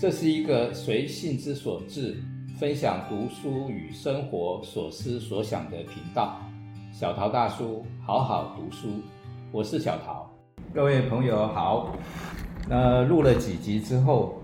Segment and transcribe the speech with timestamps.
[0.00, 2.16] 这是一个随性之所至，
[2.58, 6.40] 分享读书与生活所思所想的频道。
[6.90, 8.88] 小陶大叔，好好读书，
[9.52, 10.26] 我是小陶。
[10.72, 11.94] 各位朋友好。
[12.66, 14.40] 那录了几集之后，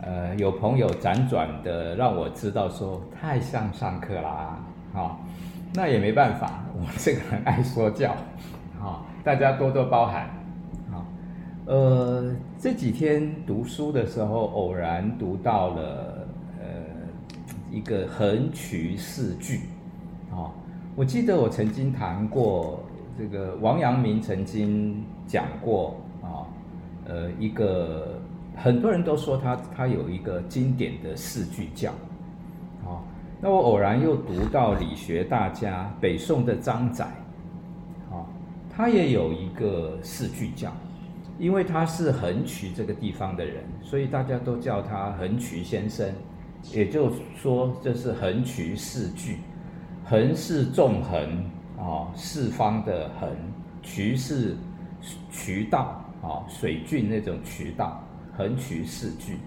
[0.00, 4.64] 呃，有朋友辗转的让我知道说太像上课啦，
[4.94, 5.18] 啊、
[5.74, 8.12] 那也没办法，我这个人爱说教，
[8.80, 10.30] 啊、大家多多包涵。
[11.70, 16.26] 呃，这几天读书的时候，偶然读到了
[16.58, 16.66] 呃
[17.70, 19.58] 一个横渠四句，
[20.32, 20.50] 啊、哦，
[20.96, 22.80] 我记得我曾经谈过
[23.16, 26.42] 这个王阳明曾经讲过啊、
[27.06, 28.18] 呃，一个
[28.56, 31.92] 很多人都说他他有一个经典的四句教，
[32.82, 32.98] 啊、哦，
[33.40, 37.04] 那我偶然又读到理学大家北宋的张载，
[38.10, 38.26] 啊、哦，
[38.68, 40.68] 他也有一个四句教。
[41.40, 46.06] 因为他是横渠这个地方的人，所以大家都叫他横渠先生。
[46.70, 49.38] 也就是说，这是横渠四句。
[50.04, 51.18] 横是纵横
[51.78, 53.30] 啊，四方的横；
[53.82, 54.54] 渠是
[55.30, 58.04] 渠道啊，水郡那种渠道。
[58.36, 59.38] 横渠四句，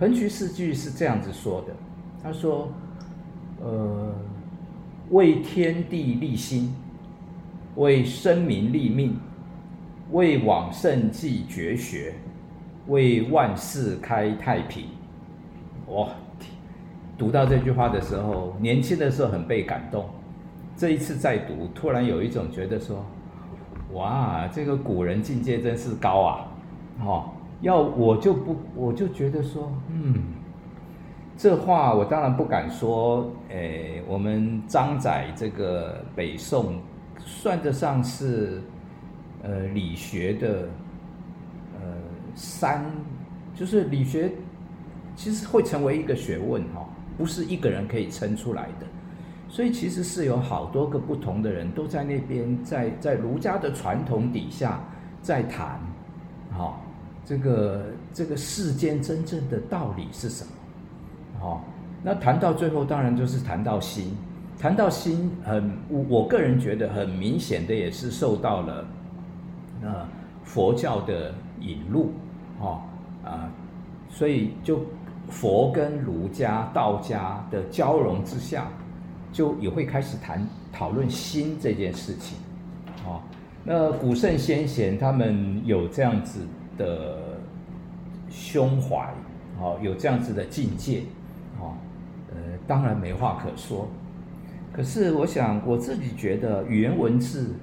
[0.00, 1.74] 横渠四句是这样子说的。
[2.22, 2.72] 他说
[3.60, 4.14] ：“呃，
[5.10, 6.74] 为天地立心，
[7.76, 9.18] 为生民立命。”
[10.14, 12.14] 为往圣继绝学，
[12.86, 14.84] 为万世开太平。
[15.88, 16.06] 哇，
[17.18, 20.08] 读到这句话的时候，年轻的时候很被感动。
[20.76, 23.04] 这一次再读，突然有一种觉得说，
[23.92, 26.46] 哇，这个古人境界真是高啊！
[27.04, 30.14] 哦，要我就不，我就觉得说，嗯，
[31.36, 33.28] 这话我当然不敢说。
[33.48, 36.76] 诶，我们张载这个北宋，
[37.18, 38.62] 算得上是。
[39.46, 40.68] 呃，理学的，
[41.74, 41.80] 呃，
[42.34, 42.82] 三，
[43.54, 44.32] 就是理学，
[45.14, 48.86] 其实会成为一个学问哈，不是一个人可以撑出来的，
[49.50, 54.82] 所以其实是有好多个不同的人都在那边，在在儒家的传统底下
[55.20, 55.78] 在谈，
[56.50, 56.80] 哈，
[57.26, 57.84] 这个
[58.14, 60.50] 这个世间真正的道理是什么？
[61.38, 61.60] 哈，
[62.02, 64.16] 那谈到最后，当然就是谈到心，
[64.58, 68.88] 谈到心很，我我个人觉得很明显的也是受到了。
[69.84, 70.08] 呃，
[70.44, 72.10] 佛教的引入，
[72.58, 72.80] 哦，
[73.22, 73.50] 啊，
[74.08, 74.80] 所以就
[75.28, 78.66] 佛跟儒家、道家的交融之下，
[79.30, 82.38] 就也会开始谈讨论心这件事情，
[83.04, 83.20] 哦，
[83.62, 86.40] 那古圣先贤他们有这样子
[86.78, 87.18] 的
[88.30, 89.12] 胸怀，
[89.60, 91.02] 哦，有这样子的境界，
[91.60, 91.74] 哦，
[92.30, 93.86] 呃，当然没话可说。
[94.72, 97.54] 可是我想我自己觉得语言文字。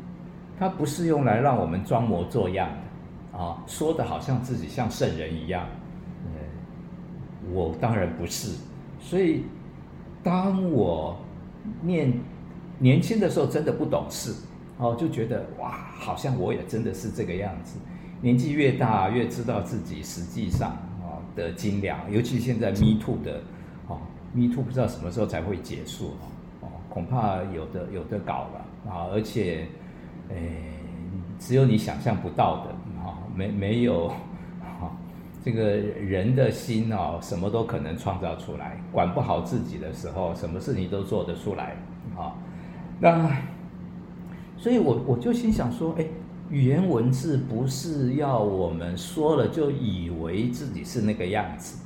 [0.61, 2.69] 它不是用来让我们装模作样
[3.33, 5.65] 的，啊，说的好像自己像圣人一样，
[6.27, 8.55] 嗯，我当然不是。
[8.99, 9.41] 所以，
[10.21, 11.17] 当我
[11.81, 12.13] 念
[12.77, 14.35] 年轻的时候，真的不懂事，
[14.77, 17.79] 哦，就觉得哇，好像我也真的是这个样子。
[18.21, 20.69] 年纪越大，越知道自己实际上
[21.01, 23.41] 啊的斤两，尤其现在 Me Too 的，
[23.87, 23.97] 哦
[24.31, 26.11] ，Me Too 不知道什么时候才会结束，
[26.59, 29.65] 哦，恐怕有的有的搞了啊，而且。
[30.33, 30.41] 哎，
[31.39, 32.71] 只有你想象不到的
[33.01, 34.07] 啊，没没有
[34.61, 34.89] 啊，
[35.43, 38.79] 这个人的心哦，什么都可能创造出来。
[38.91, 41.75] 管不好自己的时候，什么事情都做得出来
[42.17, 42.33] 啊。
[42.99, 43.29] 那，
[44.57, 46.05] 所以我我就心想说，哎，
[46.49, 51.83] 语言文字不是要我们说了就以为自己是那个样子，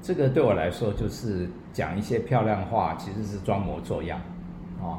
[0.00, 4.18] 这个对我来说就是讲一些漂亮话，其实是装模作样
[4.80, 4.98] 啊。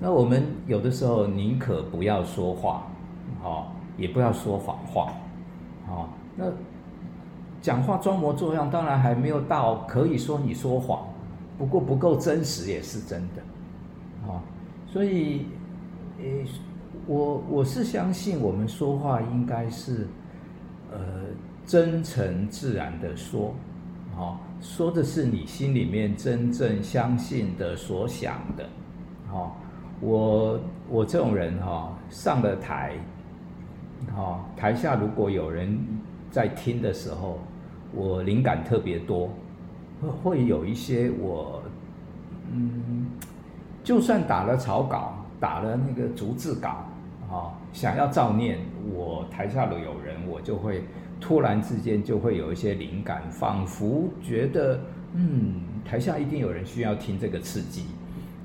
[0.00, 2.86] 那我们有的时候宁可不要说话，
[3.42, 3.66] 哦，
[3.96, 5.12] 也不要说谎话，
[5.88, 6.44] 哦，那
[7.60, 11.08] 讲话装模作样，当然还没有到可以说你说谎，
[11.58, 13.42] 不过不够真实也是真的，
[14.28, 14.40] 哦，
[14.86, 15.46] 所以，
[16.20, 16.44] 诶，
[17.06, 20.06] 我我是相信我们说话应该是，
[20.92, 20.98] 呃，
[21.66, 23.52] 真诚自然的说，
[24.16, 28.64] 哦，说的是你心里面真正相信的所想的，
[29.32, 29.50] 哦。
[30.00, 32.92] 我我这种人哈、哦，上了台，
[34.14, 35.76] 哈、哦，台下如果有人
[36.30, 37.40] 在听的时候，
[37.92, 39.28] 我灵感特别多，
[40.00, 41.60] 会会有一些我，
[42.52, 43.06] 嗯，
[43.82, 48.58] 就算打了草稿，打了那个逐字稿，啊、哦，想要照念，
[48.94, 50.84] 我台下的有人，我就会
[51.20, 54.78] 突然之间就会有一些灵感，仿佛觉得，
[55.14, 55.54] 嗯，
[55.84, 57.82] 台下一定有人需要听这个刺激，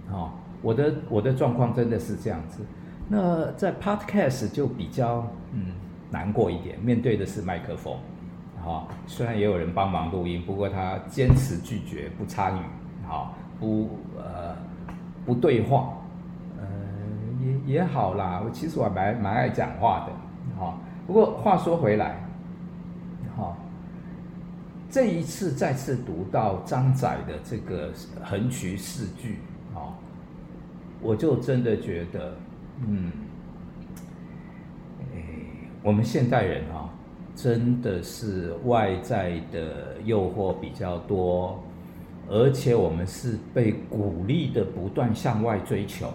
[0.09, 0.31] 啊、哦。
[0.63, 2.61] 我的我的状况真的是这样子，
[3.07, 5.73] 那在 Podcast 就比较嗯
[6.09, 7.95] 难过一点，面对的是麦克风，
[8.65, 12.61] 啊，虽然也有人帮忙录音，不过他坚持拒绝不参与，
[13.07, 14.55] 哈，不呃
[15.25, 15.93] 不对话，
[16.57, 16.65] 呃
[17.41, 20.77] 也也好啦，我其实我还蛮蛮爱讲话的，哈。
[21.05, 22.15] 不过话说回来，
[23.35, 23.53] 哈，
[24.89, 27.91] 这一次再次读到张载的这个
[28.23, 29.39] 横渠四句，
[31.03, 32.35] 我就真的觉得，
[32.87, 33.11] 嗯，
[35.13, 35.19] 哎，
[35.83, 36.89] 我们现代人啊。
[37.35, 41.63] 真的是外在的诱惑比较多，
[42.29, 46.13] 而且我们是被鼓励的不断向外追求，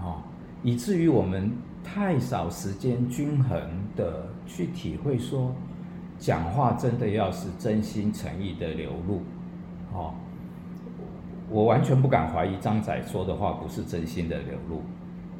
[0.00, 0.22] 好，
[0.62, 1.52] 以至于我们
[1.84, 3.60] 太少时间均衡
[3.94, 5.54] 的去体会说，
[6.18, 9.20] 讲话真的要是真心诚意的流露，
[9.92, 10.18] 好，
[11.50, 14.82] 我完全不敢怀疑张载说的话不是真心的流露。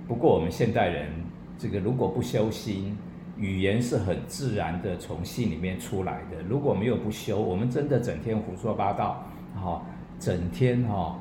[0.07, 1.09] 不过我们现代人
[1.57, 2.97] 这个如果不修心。
[3.39, 6.43] 语言是很自然的从心里面出来的。
[6.47, 9.25] 如果没有不修，我们真的整天胡说八道，
[9.55, 9.81] 哈，
[10.19, 11.19] 整天哈，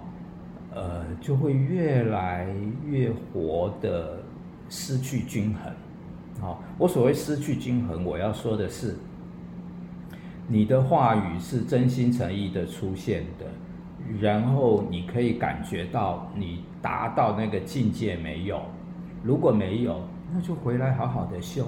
[0.76, 2.54] 呃，就会越来
[2.86, 4.22] 越活的
[4.68, 5.72] 失去均衡。
[6.42, 8.98] 好，我所谓失去均衡，我要说的是，
[10.46, 13.46] 你的话语是真心诚意的出现的，
[14.20, 18.62] 然后你可以感觉到你达到那个境界没有？
[19.24, 20.02] 如果没有，
[20.34, 21.66] 那就回来好好的修。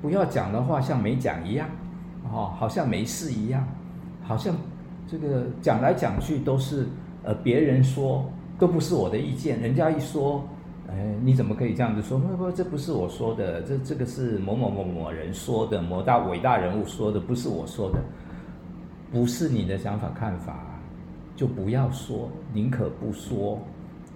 [0.00, 1.68] 不要讲的话像没讲一样，
[2.30, 3.66] 哦，好像没事一样，
[4.22, 4.54] 好像
[5.08, 6.86] 这个讲来讲去都是
[7.24, 8.24] 呃别人说，
[8.58, 9.60] 都不是我的意见。
[9.60, 10.46] 人家一说，
[10.88, 12.18] 哎，你怎么可以这样子说？
[12.18, 17.98] 不不，这不是我说的，这这个是某某某某人说的，某大伟大人物说的，不是我说的，
[19.10, 20.54] 不是你的想法看法，
[21.36, 23.60] 就不要说，宁可不说，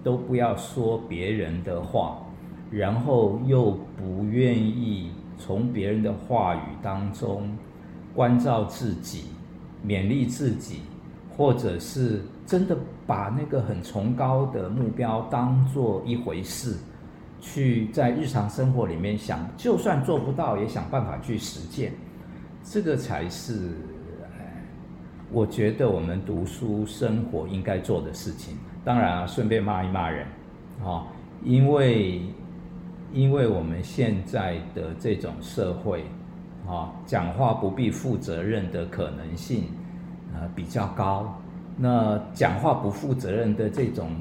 [0.03, 2.17] 都不要说别人的话，
[2.69, 5.11] 然后又不愿意。
[5.43, 7.49] 从别人的话语当中
[8.13, 9.23] 关照自己、
[9.83, 10.81] 勉励自己，
[11.35, 12.77] 或者是真的
[13.07, 16.77] 把那个很崇高的目标当做一回事，
[17.39, 21.91] 去在日常生活里面想，就算做不到，也想办法去实践，
[22.63, 23.71] 这个才是，
[25.31, 28.57] 我觉得我们读书生活应该做的事情。
[28.83, 30.25] 当然啊，顺便骂一骂人，
[30.83, 31.07] 啊，
[31.43, 32.21] 因为。
[33.13, 36.05] 因为我们现在的这种社会，
[36.65, 39.65] 啊，讲话不必负责任的可能性，
[40.33, 41.35] 呃，比较高。
[41.75, 44.11] 那讲话不负责任的这种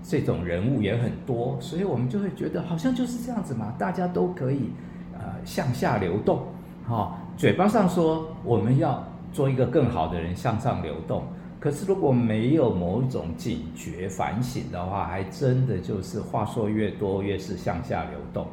[0.00, 4.70] 这种人物也很多，所以我们就会觉得好像就是这样子嘛，大家都可以
[5.12, 6.42] 呃向下流动，
[6.86, 9.04] 哈，嘴巴上说我们要
[9.36, 11.22] 做一个更好的人，向上流动。
[11.60, 18.46] 可是，如果没有某一种警觉反省的话，还真的就是话说越多，越是向下流动，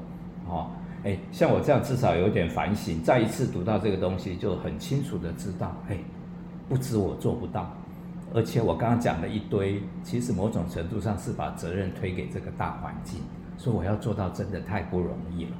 [0.46, 0.68] 哦，
[1.06, 5.98] 哎，像我这样至少有点反省，再一次读到这个东西，就很清楚的知道，哎，
[6.68, 7.72] 不止我做不到，
[8.34, 13.22] 而且我刚刚讲了一堆，其实某种程度上是把责任推给这个大环境，
[13.58, 15.52] 说我要做到真的太不容易了，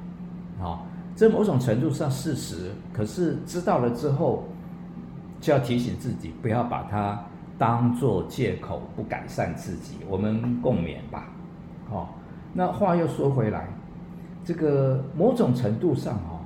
[0.60, 0.80] 哦，
[1.16, 4.44] 这某种程度上事实，可是知道了之后，
[5.44, 7.22] 就要提醒自己，不要把它。
[7.56, 11.28] 当做借口不改善自己，我们共勉吧。
[11.88, 12.08] 哦，
[12.52, 13.68] 那话又说回来，
[14.44, 16.40] 这个某种程度上哈，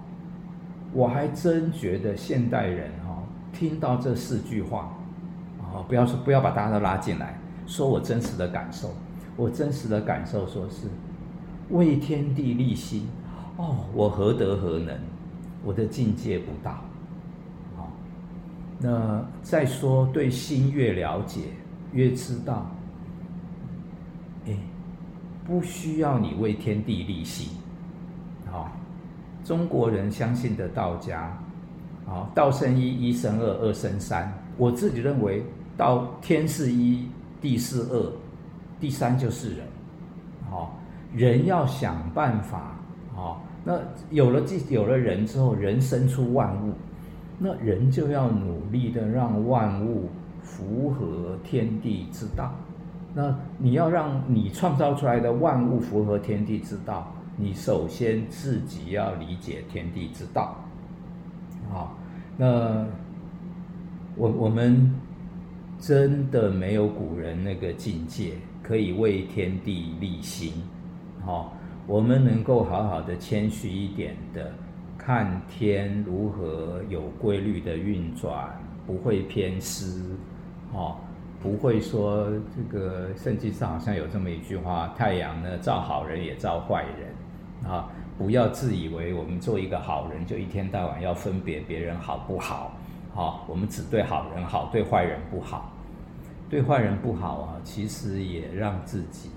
[0.92, 3.22] 我还真觉得现代人哈，
[3.54, 4.92] 听到这四句话，
[5.62, 8.90] 啊，不要说不要把大家都拉进来，说我真实的感受，
[9.34, 10.88] 我真实的感受说是
[11.70, 13.08] 为天地立心，
[13.56, 14.94] 哦，我何德何能，
[15.64, 16.84] 我的境界不到。
[18.80, 21.40] 那再说，对心越了解，
[21.92, 22.70] 越知道，
[24.46, 24.56] 哎，
[25.44, 27.50] 不需要你为天地立心。
[28.50, 28.70] 好，
[29.44, 31.36] 中国人相信的道家，
[32.06, 34.32] 好，道生一，一生二，二生三。
[34.56, 35.42] 我自己认为，
[35.76, 37.08] 道天是一，
[37.40, 38.12] 地是二，
[38.78, 39.66] 第三就是人。
[40.48, 40.78] 好，
[41.12, 42.76] 人要想办法。
[43.12, 43.76] 好，那
[44.10, 46.72] 有了地，有了人之后，人生出万物。
[47.38, 50.08] 那人就要努力的让万物
[50.42, 52.52] 符合天地之道。
[53.14, 60.56] 那你要让你创造出来的万物符合天地之道，你首先自己要理解天地之道。
[61.70, 61.96] 好，
[62.36, 62.84] 那
[64.16, 64.94] 我我们
[65.78, 70.52] 真的没有古人那个境界，可以为天地立心。
[71.24, 71.52] 好，
[71.86, 74.52] 我们能够好好的谦虚一点的。
[75.08, 78.54] 看天如何有规律的运转，
[78.86, 80.02] 不会偏失，
[80.70, 80.96] 哦，
[81.42, 87.88] 不会说这个圣经上好像有这么一句话：太阳呢照好人也照坏人，啊，
[88.18, 92.76] 不要自以为我们做一个好人就一天到晚要分别别人好不好，
[93.14, 95.72] 好，我们只对好人好，对坏人不好。
[96.50, 99.30] 对坏人不好啊，其实也让自己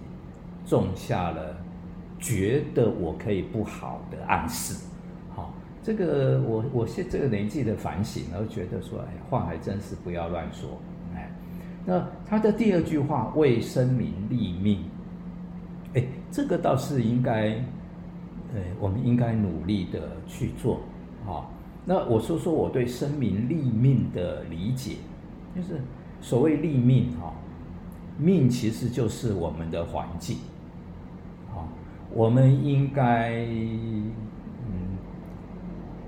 [0.66, 1.56] 种下了
[2.20, 4.91] 觉得我可以不好的暗示。
[5.84, 10.70] 这个我我现这个年纪的反省，然后觉得说，哎，话还真是不要乱说。
[11.16, 11.32] 哎，
[11.86, 14.84] 那他的第二句话，为生民立命，
[15.94, 17.50] 哎，这个倒是应该，
[18.54, 20.82] 呃，我们应该努力的去做。
[21.26, 21.52] 好，
[21.86, 24.96] 那我说说我对生民立命的理解，
[25.56, 25.80] 就是。
[26.24, 27.34] 所谓立命哈，
[28.16, 30.38] 命其实就是我们的环境，
[31.50, 31.66] 啊，
[32.14, 33.44] 我们应该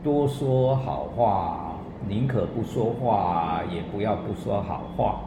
[0.03, 1.75] 多说好话，
[2.07, 5.22] 宁可不说话，也不要不说好话，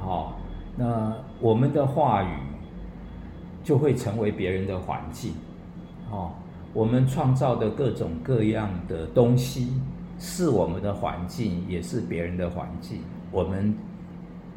[0.00, 0.32] 好，
[0.76, 2.28] 那我们的话语
[3.62, 5.32] 就会成为别人的环境，
[6.10, 6.32] 哦，
[6.74, 9.72] 我们创造的各种各样的东西
[10.18, 13.74] 是我们的环境，也是别人的环境，我们。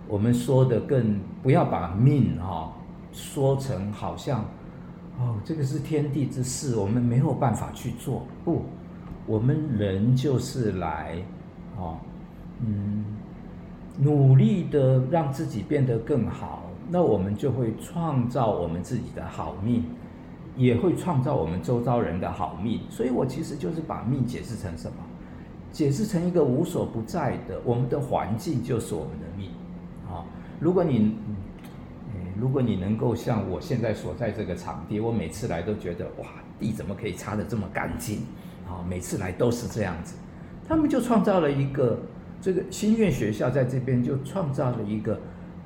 [0.08, 2.70] 我们说的更不要把命哈
[3.14, 4.44] 说成好像
[5.18, 8.24] 哦，这个是天地之事，我们没有办法去做。
[8.44, 8.66] 不，
[9.26, 11.16] 我们人就是来
[11.78, 11.98] 哦，
[12.66, 13.06] 嗯，
[14.00, 19.86] 努力的让自己变得更好，那我们就会创造我们自己的好命，
[20.58, 22.82] 也会创造我们周遭人的好命。
[22.90, 24.98] 所以我其实就是把命解释成什么？
[25.72, 29.50] 解释成一个无所不在的，我们的环境就是我们的命。
[30.10, 30.26] 啊
[30.60, 31.16] 如果你，
[32.38, 36.28] 如果你能够像我现在所在这个场地，我每次来都觉得哇，
[36.60, 38.20] 地怎么可以擦得这么干净？
[38.72, 40.16] 啊，每次来都是这样子。
[40.68, 42.00] 他们就创造了一个
[42.40, 45.20] 这个心愿学校在这边就创造了一个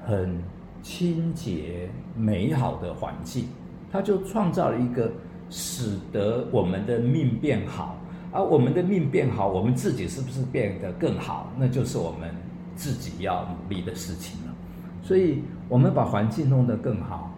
[0.04, 0.42] 很
[0.82, 3.48] 清洁美好的环境，
[3.92, 5.12] 他就创造了一个
[5.50, 7.98] 使得我们的命变好，
[8.32, 11.52] 而我们的命变好，我们自己是不是变得更好？
[11.58, 12.34] 那就是我们
[12.76, 14.54] 自己要努力的事情了。
[15.02, 17.32] 所以，我们把环境弄得更好，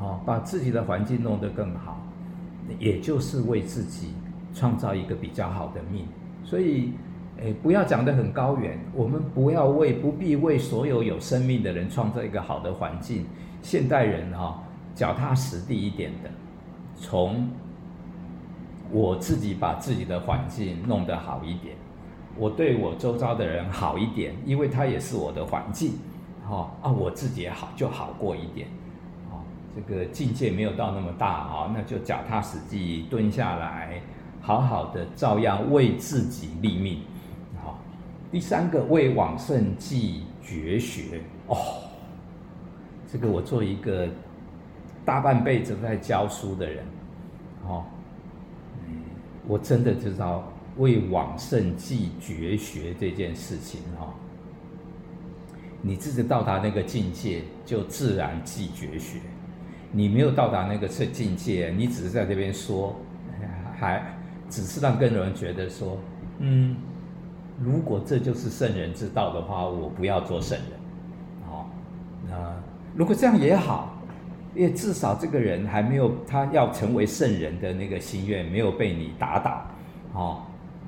[0.00, 2.00] 哦，把自己的环境弄得更好，
[2.78, 4.14] 也就是为自己
[4.54, 6.06] 创造一个比较好的命。
[6.44, 6.92] 所以，
[7.38, 13.26] 诶，不要讲得很高远，我们不要为，不必为所有有生命的人创造一个好的环境。
[13.62, 14.62] 现代人哈，
[14.94, 16.30] 脚踏实地一点的，
[16.96, 17.48] 从
[18.90, 21.76] 我自己把自己的环境弄得好一点，
[22.36, 25.92] 我对我周遭的人好一点，因为他也是我的环境。
[26.50, 28.66] 哦啊，我自己也好就好过一点，
[29.30, 29.40] 哦，
[29.76, 34.02] 这个境界没有到那么大啊，那就脚踏实地蹲下来，
[34.42, 37.00] 好好的照样为自己立命，
[37.62, 37.78] 好。
[38.30, 41.56] 第三个为往圣继绝学哦，
[43.10, 44.08] 这个我做一个
[45.04, 46.84] 大半辈子在教书的人，
[47.66, 47.84] 哦，
[48.86, 49.02] 嗯
[49.46, 54.12] 我真的知道为往圣继绝学这件事情哈。
[55.80, 59.18] 你自己到达那个境界，就自然继绝学。
[59.90, 62.96] 你没有到达那个境界，你只是在这边说，
[63.78, 64.02] 还
[64.52, 65.96] 只是让更多人觉得说，
[66.40, 66.76] 嗯，
[67.58, 70.66] 如果这就是圣人之道的话，我不要做圣人。
[71.50, 71.64] 哦，
[72.28, 72.54] 那
[72.94, 73.96] 如果这样也好，
[74.54, 79.62] 因为至少这个人还没有他要成为圣人的那个心愿没有被你打倒。
[80.12, 80.42] 哦，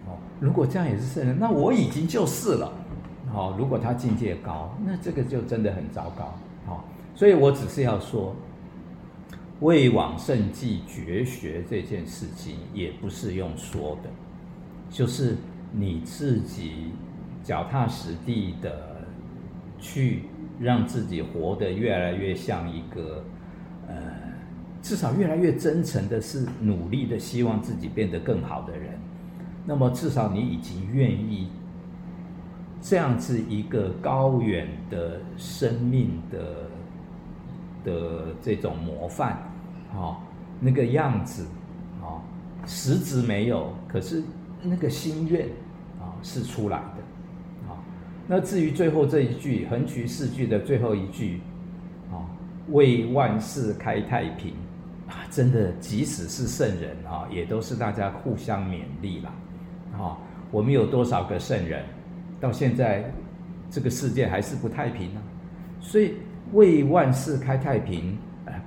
[0.06, 2.70] 哦，如果这样也是圣人，那我已经就是了。
[3.32, 6.34] 好，如果他境界高，那这个就真的很糟糕。
[6.66, 8.36] 好，所以我只是要说，
[9.60, 14.10] 为往圣继绝学这件事情，也不是用说的，
[14.90, 15.36] 就是
[15.72, 16.92] 你自己
[17.42, 19.06] 脚踏实地的
[19.78, 20.24] 去
[20.60, 23.24] 让自己活得越来越像一个，
[23.88, 23.94] 呃，
[24.82, 28.98] 至少越来越真诚的是努力的希望自己变得更好的人。
[29.66, 31.48] 那么至少你已经愿意。
[32.86, 36.70] 这样子一个高远的生命的
[37.82, 39.42] 的这种模范，
[39.94, 40.18] 啊，
[40.60, 41.46] 那个样子，
[42.02, 42.20] 啊，
[42.66, 44.22] 实质没有，可是
[44.62, 45.46] 那个心愿
[46.00, 47.78] 啊是出来的，啊，
[48.26, 51.40] 那至于最后这一句横渠四句的最后一句，
[52.10, 52.26] 啊，
[52.70, 54.54] 为万世开太平，
[55.08, 59.32] 啊，真的即使是圣人啊，也都是大家互相勉励啦，
[59.98, 60.18] 啊，
[60.50, 61.84] 我们有多少个圣人？
[62.40, 63.10] 到现在，
[63.70, 65.22] 这个世界还是不太平呢，
[65.80, 66.14] 所以
[66.52, 68.18] 为万世开太平，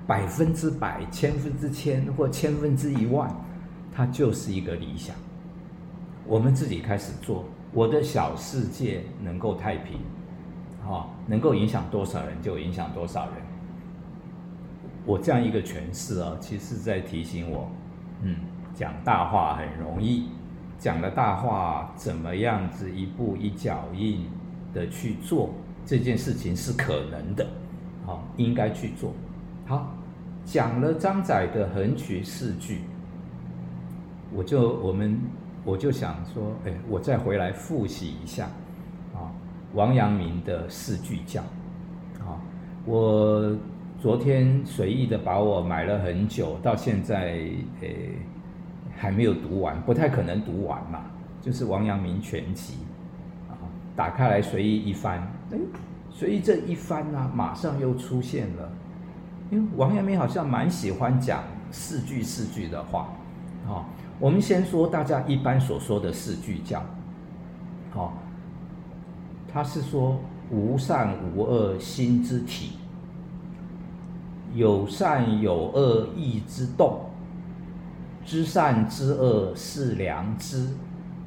[0.08, 3.30] 百分之百、千分之千或千分之一万，
[3.94, 5.14] 它就是一个理想。
[6.26, 10.00] 我们自己开始做，我的小世界能够太平，
[10.90, 13.34] 啊，能够影响多少人就影响多少人。
[15.06, 17.70] 我这样一个诠释啊，其实在提醒我，
[18.22, 18.38] 嗯，
[18.74, 20.30] 讲大话很容易，
[20.80, 24.26] 讲了大话，怎么样子一步一脚印
[24.74, 25.50] 的去做
[25.86, 27.46] 这件事情是可能的，
[28.06, 29.14] 好，应该去做。
[29.68, 29.94] 好，
[30.46, 32.80] 讲了张载的横渠四句，
[34.34, 35.20] 我就我们
[35.66, 38.46] 我就想说，哎，我再回来复习一下，
[39.14, 39.30] 啊，
[39.74, 41.42] 王阳明的四句教，
[42.20, 42.40] 啊，
[42.86, 43.56] 我
[44.00, 47.40] 昨天随意的把我买了很久，到现在，
[47.82, 48.18] 诶。
[49.00, 51.02] 还没有读完，不太可能读完嘛。
[51.40, 52.78] 就是王阳明全集，
[53.48, 53.54] 啊，
[53.96, 55.20] 打开来随意一翻，
[55.52, 55.58] 哎，
[56.10, 58.72] 随意这一翻呢、马上又出现了。
[59.50, 63.10] 因为王阳明好像蛮喜欢讲四句四句的话，
[63.68, 63.86] 啊，
[64.20, 66.84] 我们先说大家一般所说的四句教，
[67.92, 68.14] 好，
[69.48, 72.74] 他是说无善无恶心之体，
[74.54, 77.02] 有善有恶意之动。
[78.26, 80.68] 知善知恶是良知，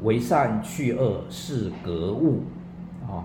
[0.02, 2.42] 为善去恶是格物，
[3.08, 3.24] 啊，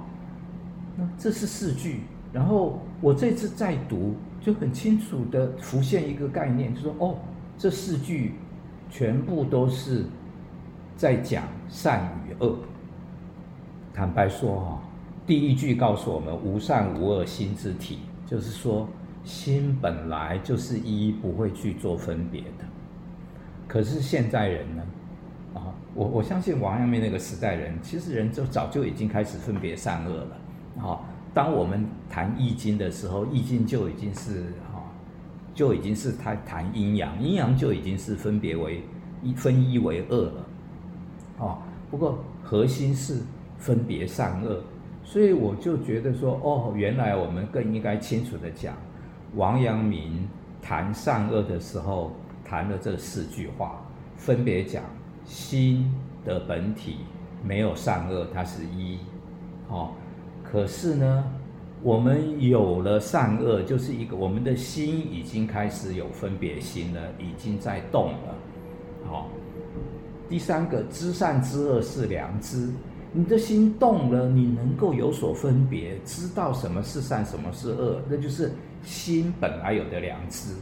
[0.95, 1.99] 那这是四句。
[2.31, 7.17] 然后我这次再读，就很清楚的浮现一个概念，就是说，哦，
[7.57, 8.35] 这四句
[8.91, 10.05] 全部都是
[10.95, 12.59] 在讲善与恶。
[13.91, 14.83] 坦白说，哈，
[15.25, 18.87] 第一句告诉我们无善无恶心之体，就是说
[19.23, 22.65] 心本来就是一，不会去做分别的。
[23.67, 24.83] 可是现在人呢？
[25.55, 30.87] 啊，我我相信王阳明那个时代人，其实人就早就已经开始分别善恶了。
[30.87, 30.99] 啊，
[31.36, 34.82] 当我们谈易经的时候，易经就已经是啊，
[35.54, 38.82] 就已经是他谈阴阳，阴阳就已经是分别为
[39.22, 40.46] 一分一为二了。
[41.38, 41.60] 啊，
[41.92, 43.22] 不过核心是
[43.58, 44.63] 分别善恶，
[45.04, 48.74] 所以我就觉得说，哦，原来我们更应该清楚地讲，
[49.36, 50.27] 王阳明
[50.62, 52.12] 谈善恶的时候。
[52.48, 53.82] 谈了这四句话，
[54.15, 54.84] 分别讲
[55.25, 55.92] 心
[56.24, 56.98] 的本体
[57.44, 59.00] 没有善恶，它是一，
[59.68, 59.89] 哦。
[60.55, 61.25] 可是呢，
[61.83, 68.34] 我们有了善恶，就是一个我们的心已经开始有分别心了，已经在动了，
[69.06, 69.27] 好。
[70.30, 72.69] 第三个，知善知恶是良知，
[73.12, 78.49] 你的心动了，你能够有所分别，知道什么是善，什么是恶，那就是
[78.82, 80.56] 心本来有的良知。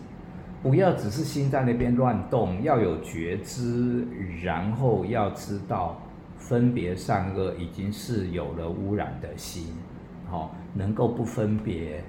[0.64, 4.08] 不要只是心在那边乱动，要有觉知，
[4.42, 6.02] 然后要知道
[6.36, 9.68] 分别善恶已经是有了污染的心，
[10.34, 12.04] 好，能够不分别，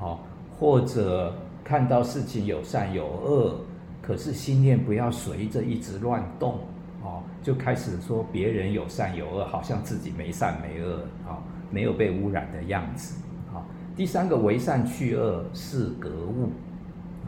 [0.00, 0.20] 好，
[0.58, 3.60] 或者看到事情有善有恶，
[4.00, 6.60] 可是心念不要随着一直乱动，
[7.02, 11.36] 哦，就开始说别人有善有恶，好像自己没善没恶，啊，
[11.70, 13.14] 没有被污染的样子，
[13.52, 13.62] 好，
[13.94, 16.48] 第三个为善去恶是格物，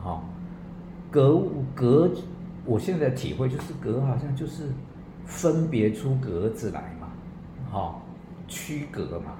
[0.02, 0.24] 好。
[1.10, 2.10] 格物格，
[2.64, 4.70] 我现在体会就是格好像就是
[5.26, 7.08] 分别出格子来嘛，
[7.70, 8.02] 好，
[8.46, 9.32] 区隔嘛，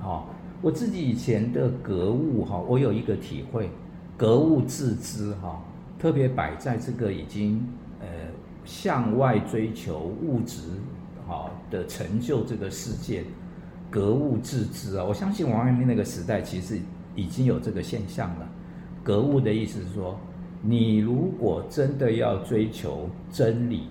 [0.00, 0.28] 好，
[0.62, 3.70] 我自己以前的格物哈，我有一个体会，
[4.16, 5.62] 格物致知哈，
[5.98, 7.66] 特别摆在这个已经
[8.00, 8.06] 呃
[8.64, 10.60] 向外追求物质
[11.26, 13.24] 好的成就这个世界，
[13.90, 16.78] 格物致知啊，我相信王阳明那个时代其实
[17.16, 18.48] 已经有这个现象了，
[19.02, 20.18] 格物的意思是说。
[20.62, 23.84] 你如果真的要追求真理，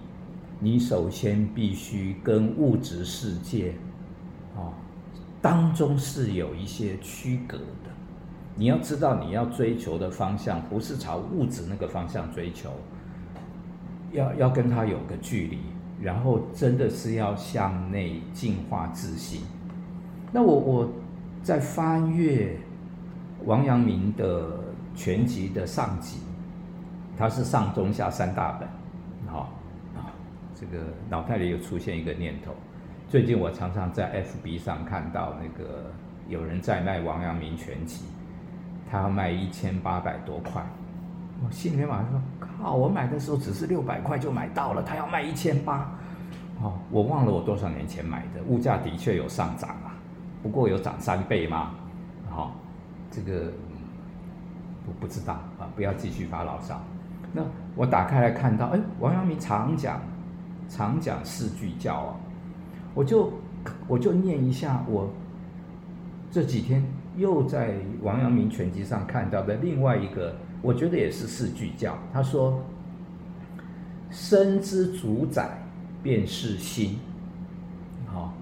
[0.59, 3.73] 你首先必须跟物质世界，
[5.41, 7.89] 当中是有一些区隔的。
[8.55, 12.71] 你要知道，你要追求的方向不是朝物质那个方向追求，
[14.11, 15.59] 要要跟它有个距离，
[16.01, 19.41] 然后真的是要向内净化自心。
[20.31, 20.89] 那我我
[21.41, 22.57] 在翻阅
[23.45, 24.59] 王阳明的
[24.95, 26.17] 全集的上集。
[27.17, 28.69] 它是上中下三大本，
[29.27, 29.51] 好
[29.93, 30.07] 啊，
[30.55, 32.53] 这个脑袋里又出现一个念头。
[33.09, 35.85] 最近我常常在 FB 上看到那个
[36.27, 38.05] 有人在卖王阳明全集，
[38.87, 40.63] 他要卖一千八百多块，
[41.43, 42.75] 我心里面马上说：靠！
[42.75, 45.89] 我买的时候只是六百块就买到了，他要卖一千八，
[46.61, 49.97] 哦，我忘了我多少年前买的，物价的确有上涨啊，
[50.43, 51.71] 不过有涨三倍吗？
[52.29, 52.53] 好，
[53.09, 53.51] 这个
[54.85, 56.79] 我不知道啊，不要继续发牢骚。
[57.33, 57.41] 那
[57.75, 59.99] 我打开来看到，哎，王阳明常讲，
[60.69, 62.15] 常讲四句教啊，
[62.93, 63.31] 我就
[63.87, 65.09] 我就念一下我
[66.31, 66.83] 这几天
[67.17, 71.97] 又在王阳明全集上看到的另外一个，我觉得也是四句教。
[72.13, 72.61] 他说
[74.11, 75.61] ：“身之主宰
[76.01, 76.99] 便是心，
[78.07, 78.33] 好，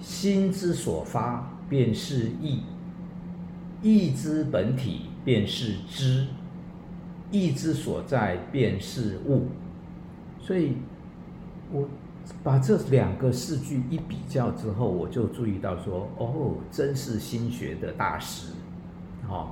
[0.00, 2.62] 心之所发便是意，
[3.82, 6.26] 意之本体便是知。”
[7.30, 9.48] 意之所在便是物，
[10.40, 10.72] 所以
[11.70, 11.86] 我
[12.44, 18.52] 把这两个四句一比较之后，我就注意到说，哦，真是心学的大师，
[19.28, 19.48] 哦，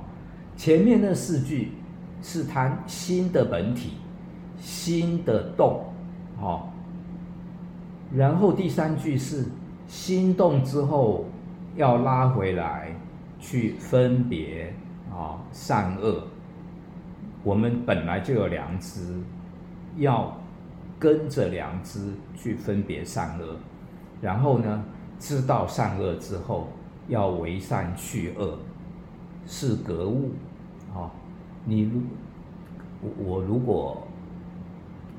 [0.55, 1.71] 前面那四句
[2.21, 3.93] 是谈心的本体，
[4.59, 5.83] 心的动，
[6.39, 6.69] 哦，
[8.15, 9.45] 然后第三句是
[9.87, 11.25] 心动之后
[11.75, 12.91] 要拉回来
[13.39, 14.73] 去分别
[15.11, 16.23] 啊、善恶，
[17.43, 19.15] 我们本来就有良知，
[19.97, 20.35] 要。
[20.99, 23.55] 跟着良知去分别善恶，
[24.19, 24.83] 然后呢，
[25.19, 26.69] 知道善恶之后，
[27.07, 28.57] 要为善去恶，
[29.45, 30.31] 是格物。
[30.91, 31.11] 啊、哦，
[31.65, 32.01] 你如
[33.01, 34.07] 我，我如果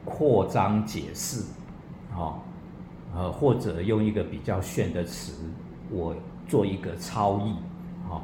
[0.04, 1.42] 扩张解释，
[2.12, 2.38] 啊、哦，
[3.14, 5.44] 呃，或者用一个比较炫的词，
[5.90, 6.16] 我
[6.48, 7.50] 做一个超译，
[8.08, 8.22] 啊、哦，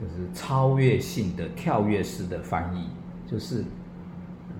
[0.00, 2.88] 就是超越性的跳跃式的翻译，
[3.30, 3.64] 就是。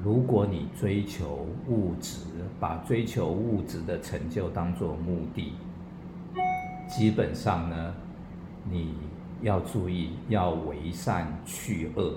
[0.05, 2.19] 如果你追求物质，
[2.61, 5.55] 把追求物质的成就当作目的，
[6.87, 7.95] 基本上呢，
[8.71, 8.93] 你
[9.41, 12.17] 要注意要为善去恶，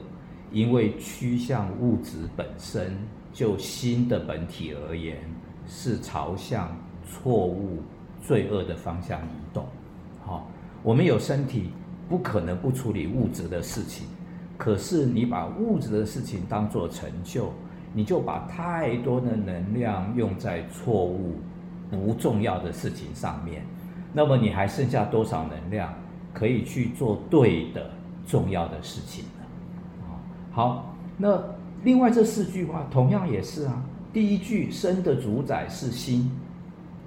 [0.52, 2.94] 因为趋向物质本身
[3.32, 5.20] 就心的本体而言，
[5.66, 7.78] 是朝向错误
[8.22, 9.66] 罪恶的方向移动。
[10.26, 10.46] 好，
[10.84, 11.70] 我们有身体，
[12.10, 14.08] 不可能不处理物质的事情，
[14.58, 17.54] 可是你把物质的事情当作成就。
[17.94, 21.36] 你就把太多的能量用在错误、
[21.90, 23.66] 不重要的事情上面，
[24.14, 25.94] 那么你还剩下多少能量
[26.34, 27.90] 可以去做对的、
[28.28, 29.46] 重要的事情呢？
[30.04, 30.20] 啊
[30.52, 31.42] 好，那
[31.84, 33.84] 另外这四句话同样也是啊。
[34.14, 36.32] 第一句“身的主宰是心”，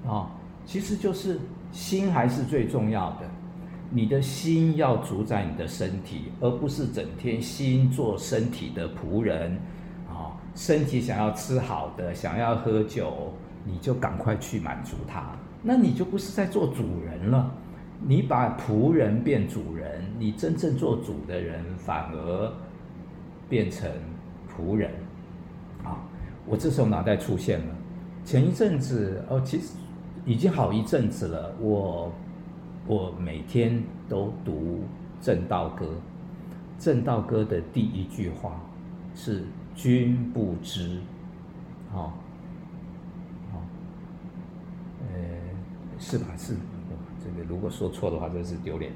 [0.06, 0.30] 啊，
[0.64, 1.38] 其实就是
[1.72, 3.28] 心还是最重要的。
[3.92, 9.58] 你的心要主宰你的身体，而不是整天心做身体的仆人。
[10.54, 13.32] 身体想要吃好的，想要喝酒，
[13.64, 15.32] 你就赶快去满足他。
[15.62, 17.50] 那你就不是在做主人了，
[18.02, 22.52] 你把仆人变主人，你真正做主的人反而
[23.48, 23.88] 变成
[24.48, 24.90] 仆人。
[25.84, 26.02] 啊，
[26.46, 27.74] 我这时候脑袋出现了，
[28.24, 29.74] 前一阵子哦，其实
[30.26, 31.54] 已经好一阵子了。
[31.60, 32.12] 我
[32.86, 34.80] 我每天都读
[35.20, 35.86] 正道歌，
[36.78, 38.60] 正道歌的第一句话
[39.14, 39.44] 是。
[39.82, 40.98] 君不知，
[41.90, 42.12] 好、哦，
[43.50, 43.62] 好、
[45.08, 45.08] 呃，
[45.98, 46.26] 是吧？
[46.36, 46.54] 是，
[47.24, 48.92] 这个如果说错的话，真是丢脸。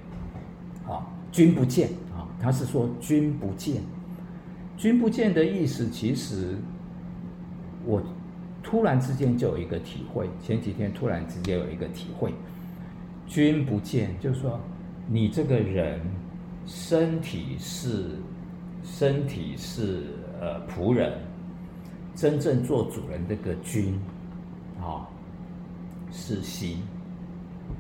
[0.85, 3.81] 好、君不见啊、他是说君不见，
[4.77, 6.59] 君不见的意思，其实
[7.87, 8.03] 我
[8.63, 12.35] 突然之间就有一个体会，前几天突然之间有一个体会，
[13.27, 14.61] 君不见，就是说
[15.09, 15.99] 你这个人
[16.67, 18.19] 身体是
[18.83, 20.03] 身体是。
[20.45, 21.11] 呃，仆人
[22.15, 23.99] 真正做主人这个君，
[24.79, 25.09] 啊、
[26.13, 26.83] 是心。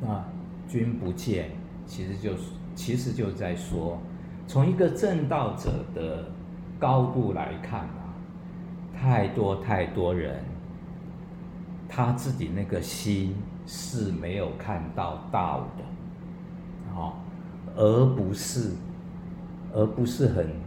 [0.00, 0.24] 那
[0.66, 1.50] 君不见，
[1.84, 2.42] 其实就是
[2.74, 3.98] 其实就在说，
[4.46, 6.24] 从一个正道者的
[6.78, 8.14] 高度来看啊，
[8.98, 10.42] 太多太多人，
[11.86, 17.12] 他自己那个心是没有看到道的，啊、
[17.76, 18.70] 而不是，
[19.74, 20.63] 而不是很。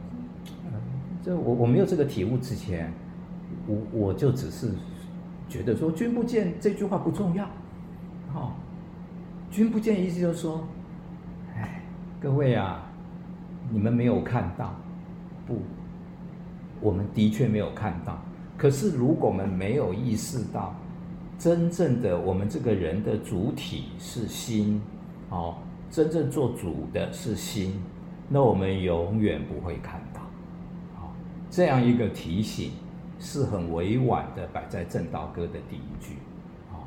[1.28, 2.90] 就我我没有这个体悟之前，
[3.68, 4.72] 我我就只是
[5.50, 7.44] 觉得说“君不见”这句话不重要，
[8.34, 8.54] 哦
[9.52, 10.66] ，“君不见”意思就是说，
[11.54, 11.84] 哎，
[12.22, 12.82] 各位啊，
[13.70, 14.74] 你们没有看到，
[15.46, 15.58] 不，
[16.80, 18.18] 我们的确没有看到。
[18.58, 20.74] 可是如果我们没有意识到，
[21.38, 24.82] 真正的我们这个人的主体是心，
[25.30, 25.56] 哦，
[25.92, 27.74] 真正做主的是心，
[28.30, 30.07] 那我们永远不会看到。
[31.58, 32.70] 这样一个提醒
[33.20, 36.14] 是很委婉的摆在正道歌的第一句，
[36.72, 36.86] 啊，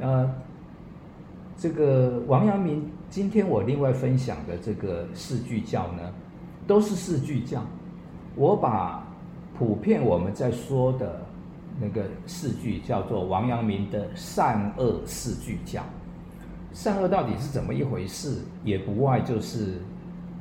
[0.00, 0.34] 呃，
[1.58, 6.14] 这个王阳明今天我另外分享的这个四句教呢，
[6.66, 7.60] 都是四句教，
[8.36, 9.06] 我把
[9.58, 11.20] 普遍我们在说的
[11.78, 15.82] 那个四句叫做王阳明的善恶四句教，
[16.72, 18.38] 善恶到底是怎么一回事？
[18.64, 19.74] 也不外就是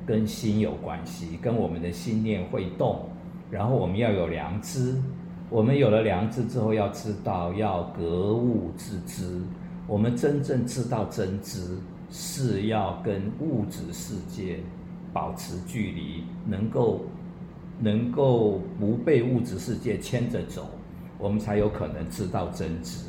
[0.05, 3.09] 跟心有关系，跟我们的心念会动。
[3.51, 5.01] 然后我们要有良知，
[5.49, 9.41] 我们有了良知之后，要知道要格物致知。
[9.87, 11.77] 我们真正知道真知，
[12.09, 14.59] 是要跟物质世界
[15.13, 17.05] 保持距离，能够
[17.79, 20.67] 能够不被物质世界牵着走，
[21.19, 23.05] 我们才有可能知道真知。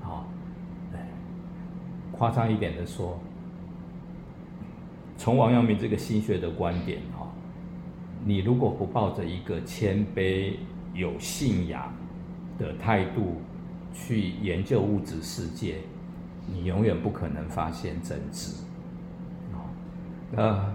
[0.00, 0.28] 好，
[2.12, 3.18] 夸张一点的说，
[5.18, 7.02] 从王阳明这个心学的观点。
[8.24, 10.54] 你如果不抱着一个谦卑、
[10.94, 11.92] 有信仰
[12.58, 13.40] 的态度
[13.92, 15.76] 去研究物质世界，
[16.46, 18.52] 你永远不可能发现真知。
[19.54, 19.64] 啊，
[20.36, 20.74] 呃，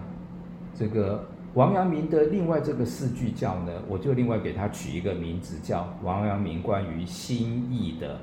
[0.74, 8.20] 这个王阳明的另外这个四句教呢，我就另外给他取一个名字，叫王阳明关于心意的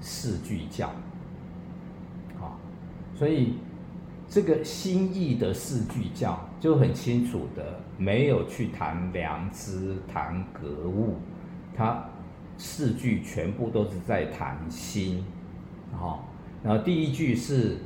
[0.00, 0.88] 四句教。
[2.40, 2.56] 啊，
[3.14, 3.54] 所以
[4.28, 11.16] 这个心意的四句教就很清楚的，没有去谈良知、谈格物，
[11.76, 12.04] 他。
[12.58, 15.24] 四句全部都是在谈心，
[15.90, 16.28] 好，
[16.62, 17.78] 然后第一句是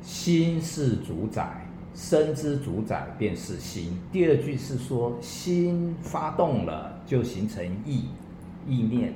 [0.00, 3.98] 心是主宰，身之主宰便是心。
[4.10, 8.06] 第二句是说心发动了就形成意，
[8.66, 9.12] 意念，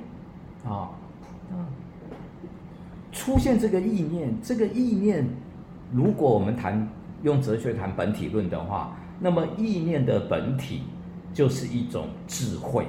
[0.63, 0.91] 啊，
[3.11, 5.27] 出现这个意念，这个意念，
[5.91, 6.87] 如果我们谈
[7.23, 10.83] 用哲学谈本体论的话，那么意念的本体
[11.33, 12.85] 就是一种智慧，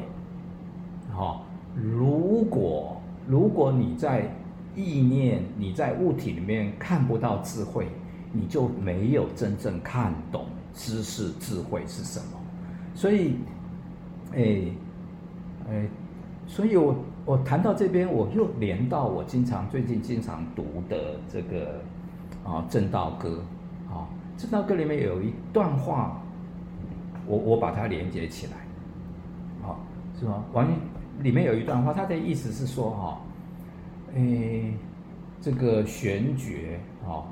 [1.13, 1.45] 好。
[1.75, 4.29] 如果如果你在
[4.75, 7.87] 意念，你在物体里面看不到智慧，
[8.33, 12.27] 你就没有真正看懂知识智慧是什么。
[12.97, 13.37] 所以，
[14.35, 14.63] 哎
[15.71, 15.89] 哎，
[16.49, 21.81] 所以我我谈到这边，我又连到我经常最近经常读的这个
[22.45, 23.29] 啊《正道歌》
[23.91, 24.09] 啊，
[24.41, 26.21] 《正道歌》里面有一段话，
[27.27, 28.53] 我我把它连接起来，
[29.67, 29.77] 啊，
[30.19, 30.43] 是吧？
[30.53, 30.69] 王
[31.21, 33.21] 里面有一段话，他的意思是说，哈，
[34.15, 34.73] 诶，
[35.41, 37.25] 这个玄觉，哈，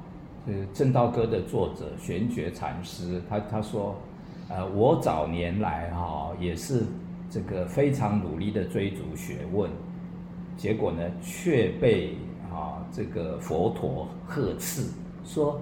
[0.47, 3.95] 是《正道歌》的作者玄觉禅师，他他说，
[4.49, 6.85] 呃，我早年来哈也是
[7.31, 9.71] 这个非常努力的追逐学问，
[10.57, 12.17] 结果呢却被
[12.53, 14.83] 啊这个佛陀呵斥，
[15.25, 15.61] 说，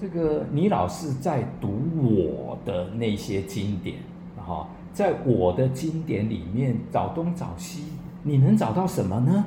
[0.00, 3.96] 这个你老是在读我的那些经典，
[4.36, 4.68] 哈。
[4.94, 7.84] 在我的经典里面找东找西，
[8.24, 9.44] 你能找到什么呢？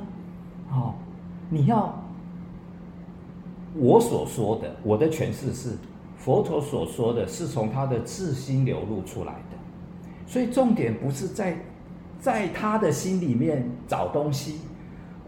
[0.70, 0.94] 哦，
[1.50, 1.94] 你要
[3.74, 5.76] 我所说的，我的诠释是
[6.16, 9.58] 佛陀所说的是从他的自心流露出来的，
[10.26, 11.58] 所以重点不是在
[12.18, 14.60] 在他的心里面找东西，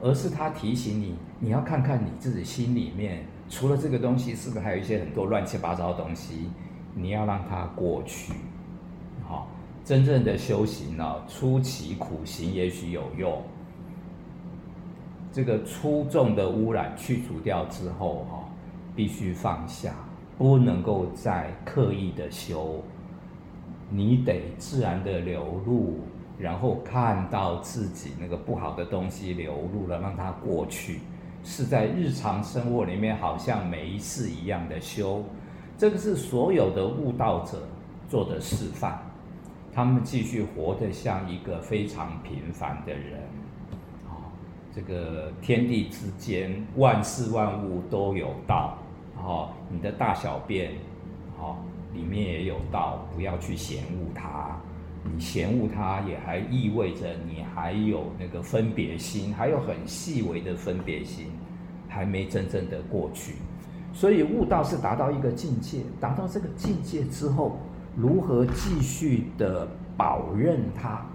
[0.01, 6.51] 而是他提醒你，你要看看你自己心里面除了这个东西，是不是还有一些很多乱七八糟的东西？
[6.93, 8.33] 你要让它过去，
[9.23, 9.49] 好。
[9.85, 13.41] 真正的修行呢，初期苦行也许有用。
[15.31, 18.49] 这个粗重的污染去除掉之后，哈，
[18.97, 19.95] 必须放下，
[20.37, 22.83] 不能够再刻意的修。
[23.89, 26.01] 你得自然的流露，
[26.39, 31.01] 然后看到自己那个不好的东西流露了，让它过去，
[31.45, 35.23] 是在日常生活里面好像没事一样的修。
[35.79, 37.63] 这个是所有的悟道者
[38.09, 38.99] 做的示范。
[39.73, 43.21] 他们继续活得像一个非常平凡的人，
[44.09, 44.31] 啊，
[44.73, 48.79] 这个天地之间万事万物都有道，
[49.17, 50.71] 啊，你的大小便，
[51.37, 51.59] 啊，
[51.93, 54.57] 里面也有道，不要去嫌恶它，
[55.05, 61.27] 你嫌恶它也还意味着你还有那个分别心，还有很细微的分别心，
[61.89, 63.35] 还没真正的过去，
[63.93, 67.59] 所以悟道是达到一个境界，达到这个境界之后。
[67.97, 71.07] 如何继续的保任它，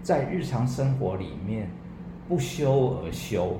[0.00, 1.68] 在日常生活里面
[2.28, 3.56] 不修而修，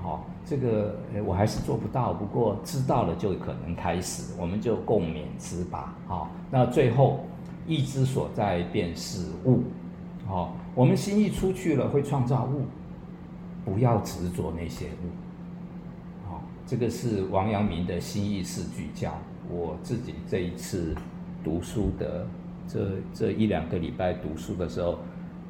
[0.00, 2.12] 好，这个我还是做不到。
[2.12, 5.96] 不过知道了就可能开始，我们就共勉之吧。
[6.06, 7.24] 好，那最后
[7.66, 9.62] 意之所在便是物，
[10.26, 12.66] 好，我们心意出去了会创造物，
[13.64, 16.28] 不要执着那些物。
[16.28, 19.12] 好，这个是王阳明的心意四句教，
[19.50, 20.94] 我自己这一次。
[21.44, 22.24] 读书的
[22.68, 25.00] 这这一两个礼拜读书的时候，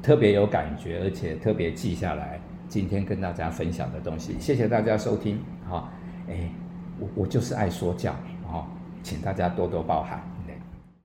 [0.01, 4.35] 特别有感觉，而且特别记下来今天跟大家分享的东西。
[4.39, 5.37] 谢谢大家收听，
[5.69, 5.87] 哈，
[6.27, 6.49] 哎，
[6.99, 8.11] 我我就是爱说教，
[8.51, 8.67] 哈，
[9.03, 10.32] 请大家多多包涵。